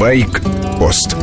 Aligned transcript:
Байк-пост 0.00 1.14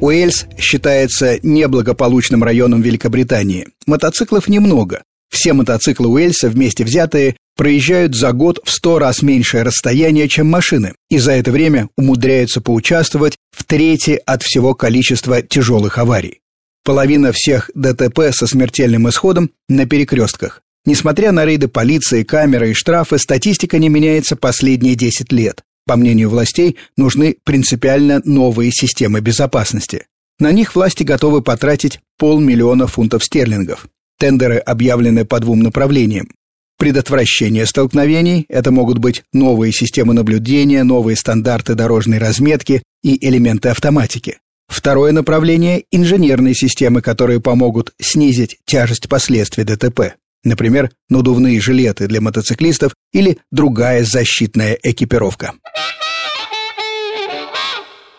Уэльс 0.00 0.46
считается 0.56 1.38
неблагополучным 1.42 2.42
районом 2.42 2.80
Великобритании. 2.80 3.68
Мотоциклов 3.84 4.48
немного. 4.48 5.02
Все 5.30 5.52
мотоциклы 5.52 6.08
Уэльса 6.08 6.48
вместе 6.48 6.84
взятые 6.84 7.36
проезжают 7.58 8.14
за 8.16 8.32
год 8.32 8.60
в 8.64 8.70
сто 8.70 8.98
раз 8.98 9.20
меньшее 9.20 9.64
расстояние, 9.64 10.30
чем 10.30 10.48
машины, 10.48 10.94
и 11.10 11.18
за 11.18 11.32
это 11.32 11.50
время 11.50 11.90
умудряются 11.98 12.62
поучаствовать 12.62 13.36
в 13.54 13.62
трети 13.64 14.18
от 14.24 14.42
всего 14.42 14.74
количества 14.74 15.42
тяжелых 15.42 15.98
аварий. 15.98 16.40
Половина 16.84 17.32
всех 17.32 17.70
ДТП 17.74 18.30
со 18.30 18.46
смертельным 18.46 19.10
исходом 19.10 19.50
на 19.68 19.84
перекрестках. 19.84 20.62
Несмотря 20.86 21.32
на 21.32 21.44
рейды 21.44 21.68
полиции, 21.68 22.22
камеры 22.22 22.70
и 22.70 22.72
штрафы, 22.72 23.18
статистика 23.18 23.78
не 23.78 23.90
меняется 23.90 24.36
последние 24.36 24.94
10 24.94 25.30
лет. 25.32 25.62
По 25.86 25.96
мнению 25.96 26.30
властей, 26.30 26.76
нужны 26.96 27.36
принципиально 27.44 28.22
новые 28.24 28.70
системы 28.72 29.20
безопасности. 29.20 30.06
На 30.38 30.52
них 30.52 30.74
власти 30.74 31.02
готовы 31.02 31.42
потратить 31.42 32.00
полмиллиона 32.18 32.86
фунтов 32.86 33.24
стерлингов. 33.24 33.86
Тендеры 34.18 34.58
объявлены 34.58 35.24
по 35.24 35.40
двум 35.40 35.60
направлениям. 35.60 36.28
Предотвращение 36.78 37.66
столкновений– 37.66 38.46
это 38.48 38.72
могут 38.72 38.98
быть 38.98 39.22
новые 39.32 39.72
системы 39.72 40.14
наблюдения, 40.14 40.82
новые 40.82 41.16
стандарты 41.16 41.74
дорожной 41.74 42.18
разметки 42.18 42.82
и 43.04 43.24
элементы 43.24 43.68
автоматики. 43.68 44.38
Второе 44.68 45.12
направление– 45.12 45.84
инженерные 45.92 46.54
системы, 46.54 47.02
которые 47.02 47.40
помогут 47.40 47.92
снизить 48.00 48.58
тяжесть 48.64 49.08
последствий 49.08 49.64
ДТП. 49.64 50.14
Например, 50.44 50.90
надувные 51.08 51.60
жилеты 51.60 52.08
для 52.08 52.20
мотоциклистов 52.20 52.94
или 53.12 53.38
другая 53.50 54.04
защитная 54.04 54.78
экипировка. 54.82 55.52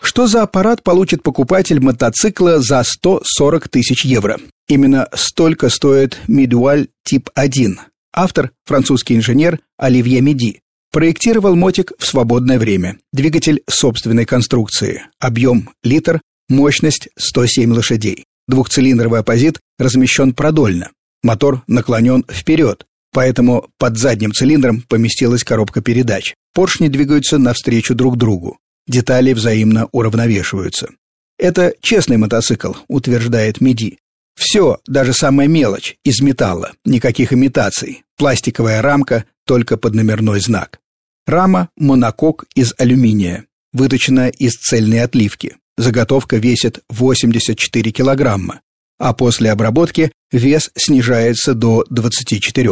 Что 0.00 0.26
за 0.26 0.42
аппарат 0.42 0.82
получит 0.82 1.22
покупатель 1.22 1.80
мотоцикла 1.80 2.60
за 2.60 2.82
140 2.84 3.68
тысяч 3.68 4.04
евро? 4.04 4.38
Именно 4.68 5.08
столько 5.12 5.68
стоит 5.68 6.18
Midwall 6.28 6.88
Тип 7.04 7.30
1. 7.34 7.80
Автор– 8.14 8.52
французский 8.64 9.16
инженер 9.16 9.58
Оливье 9.76 10.20
Меди. 10.20 10.60
Проектировал 10.92 11.56
мотик 11.56 11.92
в 11.98 12.06
свободное 12.06 12.60
время. 12.60 12.98
Двигатель 13.12 13.62
собственной 13.68 14.24
конструкции. 14.24 15.02
Объем– 15.18 15.70
литр, 15.82 16.20
мощность– 16.48 17.08
107 17.18 17.72
лошадей. 17.72 18.24
Двухцилиндровый 18.46 19.20
оппозит 19.20 19.58
размещен 19.78 20.32
продольно. 20.32 20.90
Мотор 21.24 21.62
наклонен 21.66 22.22
вперед, 22.30 22.84
поэтому 23.10 23.70
под 23.78 23.96
задним 23.96 24.32
цилиндром 24.32 24.82
поместилась 24.82 25.42
коробка 25.42 25.80
передач. 25.80 26.34
Поршни 26.52 26.88
двигаются 26.88 27.38
навстречу 27.38 27.94
друг 27.94 28.18
другу. 28.18 28.58
Детали 28.86 29.32
взаимно 29.32 29.88
уравновешиваются. 29.90 30.90
Это 31.38 31.72
честный 31.80 32.18
мотоцикл, 32.18 32.74
утверждает 32.88 33.62
Меди. 33.62 33.98
Все, 34.38 34.80
даже 34.86 35.14
самая 35.14 35.48
мелочь, 35.48 35.96
из 36.04 36.20
металла, 36.20 36.72
никаких 36.84 37.32
имитаций. 37.32 38.02
Пластиковая 38.18 38.82
рамка, 38.82 39.24
только 39.46 39.78
под 39.78 39.94
номерной 39.94 40.40
знак. 40.40 40.78
Рама– 41.26 41.70
монокок 41.78 42.44
из 42.54 42.74
алюминия, 42.76 43.46
выточена 43.72 44.28
из 44.28 44.56
цельной 44.56 45.02
отливки. 45.02 45.56
Заготовка 45.78 46.36
весит 46.36 46.80
84 46.90 47.92
килограмма 47.92 48.60
а 48.98 49.12
после 49.12 49.50
обработки 49.50 50.12
вес 50.34 50.70
снижается 50.76 51.54
до 51.54 51.84
24. 51.90 52.70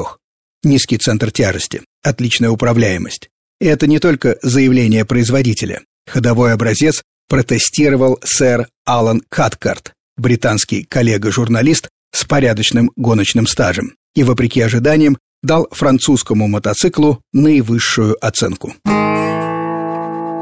Низкий 0.65 0.99
центр 0.99 1.31
тяжести, 1.31 1.83
отличная 2.03 2.51
управляемость. 2.51 3.31
И 3.61 3.67
это 3.67 3.87
не 3.87 3.99
только 3.99 4.39
заявление 4.43 5.05
производителя. 5.05 5.83
Ходовой 6.07 6.53
образец 6.53 7.03
протестировал 7.29 8.19
сэр 8.25 8.69
Алан 8.85 9.23
Каткарт, 9.29 9.93
британский 10.17 10.85
коллега-журналист 10.85 11.89
с 12.13 12.25
порядочным 12.25 12.91
гоночным 12.97 13.47
стажем, 13.47 13.95
и, 14.15 14.25
вопреки 14.25 14.61
ожиданиям, 14.61 15.17
дал 15.43 15.69
французскому 15.71 16.49
мотоциклу 16.49 17.23
наивысшую 17.33 18.17
оценку. 18.25 18.75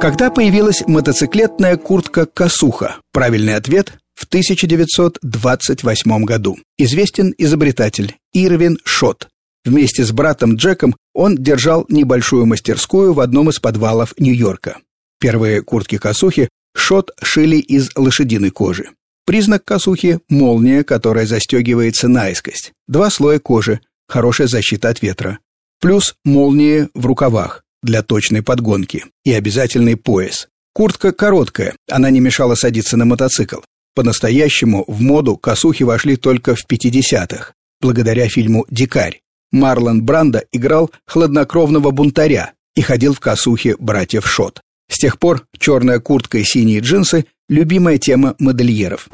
Когда 0.00 0.30
появилась 0.30 0.82
мотоциклетная 0.86 1.76
куртка 1.76 2.25
«Косуха», 2.25 2.97
правильный 3.12 3.54
ответ 3.54 4.00
в 4.20 4.25
1928 4.25 6.25
году. 6.25 6.58
Известен 6.76 7.34
изобретатель 7.38 8.16
Ирвин 8.34 8.78
Шот. 8.84 9.28
Вместе 9.64 10.04
с 10.04 10.12
братом 10.12 10.56
Джеком 10.56 10.94
он 11.14 11.36
держал 11.36 11.86
небольшую 11.88 12.44
мастерскую 12.44 13.14
в 13.14 13.20
одном 13.20 13.48
из 13.48 13.60
подвалов 13.60 14.12
Нью-Йорка. 14.19 14.76
Первые 15.19 15.62
куртки-косухи 15.62 16.50
Шот 16.76 17.12
шили 17.22 17.56
из 17.56 17.91
лошадиной 17.97 18.50
кожи. 18.50 18.91
Признак 19.25 19.64
косухи– 19.64 20.20
молния, 20.28 20.84
которая 20.84 21.26
застегивается 21.26 22.09
наискось. 22.09 22.72
Два 22.88 23.10
слоя 23.10 23.38
кожи, 23.38 23.80
хорошая 24.06 24.48
защита 24.48 24.91
от 24.91 25.00
ветра. 25.00 25.38
Плюс 25.80 26.14
молнии 26.26 26.88
в 26.92 27.06
рукавах 27.06 27.64
для 27.82 28.03
точной 28.03 28.42
подгонки 28.42 29.06
и 29.25 29.32
обязательный 29.32 29.97
пояс. 29.97 30.47
Куртка 30.75 31.12
короткая, 31.12 31.75
она 31.91 32.10
не 32.10 32.20
мешала 32.20 32.54
садиться 32.54 32.97
на 32.97 33.06
мотоцикл. 33.06 33.60
По-настоящему 33.95 34.84
в 34.87 35.01
моду 35.01 35.37
косухи 35.37 35.83
вошли 35.83 36.17
только 36.17 36.55
в 36.55 36.65
50-х, 36.71 37.55
благодаря 37.81 38.28
фильму 38.28 38.67
«Дикарь». 38.71 39.21
Марлон 39.53 40.03
Брандо 40.03 40.43
играл 40.53 40.91
хладнокровного 41.06 41.91
бунтаря 41.91 42.53
и 42.77 42.83
ходил 42.83 43.15
в 43.15 43.21
косухе 43.21 43.77
братьев 43.78 44.28
Шот. 44.28 44.61
С 44.89 44.99
тех 44.99 45.19
пор 45.19 45.47
черная 45.59 46.01
куртка 46.01 46.39
и 46.39 46.45
синие 46.45 46.81
джинсы– 46.81 47.27
любимая 47.49 47.99
тема 47.99 48.37
модельеров. 48.39 49.09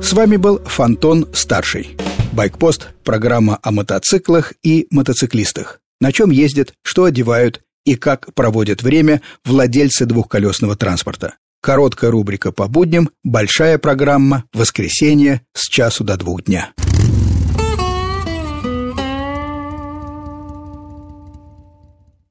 С 0.00 0.12
вами 0.12 0.36
был 0.36 0.60
Фантон 0.64 1.26
Старший. 1.32 1.96
Байкпост– 2.32 2.88
программа 3.04 3.58
о 3.62 3.72
мотоциклах 3.72 4.54
и 4.62 4.86
мотоциклистах. 4.90 5.80
На 6.00 6.12
чем 6.12 6.30
ездят, 6.30 6.72
что 6.82 7.04
одевают 7.04 7.62
и 7.84 7.96
как 7.96 8.32
проводят 8.34 8.82
время 8.82 9.22
владельцы 9.44 10.06
двухколесного 10.06 10.76
транспорта. 10.76 11.34
Короткая 11.60 12.10
рубрика 12.10 12.52
по 12.52 12.68
будням, 12.68 13.10
большая 13.24 13.78
программа 13.78 14.44
«Воскресенье» 14.52 15.42
с 15.54 15.68
часу 15.68 16.04
до 16.04 16.16
двух 16.16 16.44
дня. 16.44 16.72